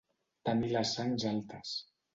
[0.49, 1.79] Tenir les sangs altes.